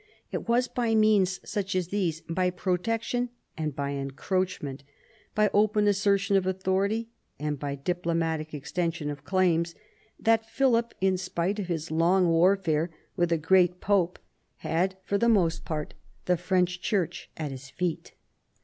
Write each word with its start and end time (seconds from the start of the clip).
It 0.31 0.47
was 0.49 0.67
by 0.67 0.95
means 0.95 1.39
such 1.47 1.75
as 1.75 1.89
these, 1.89 2.21
by 2.21 2.49
protection 2.49 3.29
and 3.55 3.75
by 3.75 3.91
encroachment, 3.91 4.83
by 5.35 5.51
open 5.53 5.85
assertion 5.87 6.35
of 6.35 6.47
authority 6.47 7.09
and 7.37 7.59
by 7.59 7.75
diplomatic 7.75 8.49
exten 8.49 8.91
sion 8.95 9.11
of 9.11 9.23
claims, 9.23 9.75
that 10.19 10.49
Philip, 10.49 10.95
in 11.01 11.17
spite 11.19 11.59
of 11.59 11.67
his 11.67 11.91
long 11.91 12.29
warfare 12.29 12.89
with 13.15 13.31
a 13.31 13.37
great 13.37 13.79
Pope, 13.79 14.17
had 14.55 14.97
for 15.03 15.19
the 15.19 15.29
most 15.29 15.65
part 15.65 15.93
the 16.25 16.35
French 16.35 16.79
118 16.81 16.81
PHILIP 16.81 17.05
AUGUSTUS 17.05 17.19
chap. 17.19 17.27
Church 17.27 17.29
at 17.37 17.51
his 17.51 17.69
feet. 17.69 18.13